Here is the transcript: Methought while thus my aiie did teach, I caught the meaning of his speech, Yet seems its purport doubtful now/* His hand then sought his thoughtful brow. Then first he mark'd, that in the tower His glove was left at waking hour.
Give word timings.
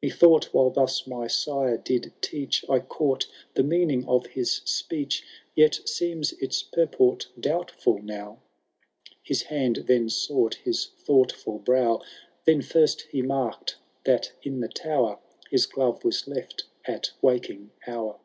Methought 0.00 0.54
while 0.54 0.70
thus 0.70 1.08
my 1.08 1.26
aiie 1.26 1.82
did 1.82 2.12
teach, 2.20 2.64
I 2.70 2.78
caught 2.78 3.26
the 3.54 3.64
meaning 3.64 4.06
of 4.06 4.26
his 4.26 4.58
speech, 4.64 5.24
Yet 5.56 5.80
seems 5.88 6.32
its 6.34 6.62
purport 6.62 7.26
doubtful 7.40 8.00
now/* 8.00 8.38
His 9.24 9.42
hand 9.42 9.86
then 9.88 10.08
sought 10.08 10.54
his 10.54 10.86
thoughtful 11.04 11.58
brow. 11.58 12.00
Then 12.44 12.62
first 12.62 13.00
he 13.10 13.22
mark'd, 13.22 13.74
that 14.04 14.30
in 14.44 14.60
the 14.60 14.68
tower 14.68 15.18
His 15.50 15.66
glove 15.66 16.04
was 16.04 16.28
left 16.28 16.62
at 16.84 17.10
waking 17.20 17.72
hour. 17.84 18.20